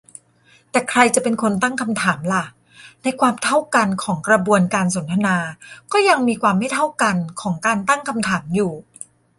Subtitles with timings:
[0.71, 2.43] แต่ใครจะเป็นคนตั้งคำถามล่ะ?
[3.03, 5.37] ในความเท่ากันของกระบวนการสนทนา
[5.91, 8.71] ก็ยังมีความไม่เท่ากันของการตั้งคำถามอยู่